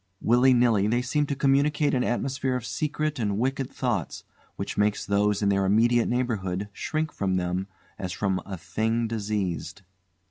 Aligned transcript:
Willy 0.19 0.51
nilly, 0.51 0.87
they 0.87 1.03
seem 1.03 1.27
to 1.27 1.35
communicate 1.35 1.93
an 1.93 2.03
atmosphere 2.03 2.55
of 2.55 2.65
secret 2.65 3.19
and 3.19 3.37
wicked 3.37 3.69
thoughts 3.69 4.23
which 4.55 4.75
makes 4.75 5.05
those 5.05 5.43
in 5.43 5.49
their 5.49 5.63
immediate 5.63 6.07
neighbourhood 6.09 6.69
shrink 6.73 7.11
from 7.11 7.35
them 7.35 7.67
as 7.99 8.11
from 8.11 8.41
a 8.43 8.57
thing 8.57 9.07
diseased. 9.07 9.83